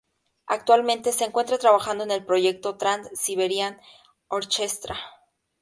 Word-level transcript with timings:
Actualmente 0.47 1.11
se 1.11 1.25
encuentra 1.25 1.59
trabajando 1.59 2.03
en 2.03 2.09
el 2.09 2.25
proyecto 2.25 2.75
Trans-Siberian 2.75 3.79
Orchestra. 4.29 4.97